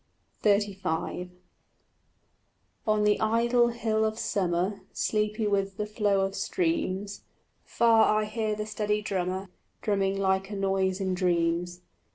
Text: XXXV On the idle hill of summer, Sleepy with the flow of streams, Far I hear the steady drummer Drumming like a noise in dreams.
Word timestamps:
XXXV 0.43 1.29
On 2.87 3.03
the 3.03 3.19
idle 3.21 3.67
hill 3.67 4.03
of 4.03 4.17
summer, 4.17 4.81
Sleepy 4.91 5.45
with 5.45 5.77
the 5.77 5.85
flow 5.85 6.21
of 6.21 6.33
streams, 6.33 7.21
Far 7.65 8.05
I 8.17 8.25
hear 8.25 8.55
the 8.55 8.65
steady 8.65 9.03
drummer 9.03 9.49
Drumming 9.83 10.17
like 10.17 10.49
a 10.49 10.55
noise 10.55 10.99
in 11.01 11.13
dreams. 11.13 11.81